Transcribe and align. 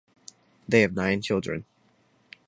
They 0.67 0.81
have 0.81 0.95
nine 0.95 1.21
children. 1.21 1.65